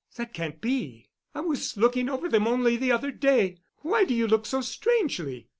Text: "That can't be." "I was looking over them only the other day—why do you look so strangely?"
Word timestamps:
"That 0.15 0.33
can't 0.33 0.59
be." 0.59 1.09
"I 1.35 1.41
was 1.41 1.77
looking 1.77 2.09
over 2.09 2.27
them 2.27 2.47
only 2.47 2.75
the 2.75 2.91
other 2.91 3.11
day—why 3.11 4.03
do 4.05 4.15
you 4.15 4.25
look 4.27 4.47
so 4.47 4.59
strangely?" 4.59 5.47